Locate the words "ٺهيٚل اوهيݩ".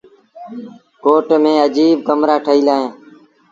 2.45-2.91